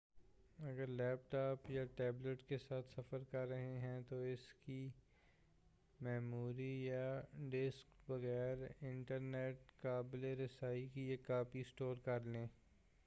اگر 0.59 0.87
لیپ 0.89 1.29
ٹاپ 1.31 1.69
یا 1.69 1.83
ٹیبلٹ 1.95 2.41
کے 2.49 2.57
ساتھ 2.57 2.87
سفر 2.95 3.23
کر 3.31 3.47
رہے 3.47 3.77
ہیں 3.79 3.99
تو، 4.09 4.19
اسکی 4.31 4.79
میموری 5.99 6.71
یا 6.85 7.21
ڈسک 7.51 8.09
بغیر 8.09 8.65
انٹرنیٹ 8.81 9.71
قابِلِ 9.81 10.33
رَسائی 10.39 10.87
کی 10.93 11.01
ایک 11.09 11.25
کاپی 11.27 11.63
سٹور 11.63 11.95
کر 12.05 12.19
لیں- 12.25 12.47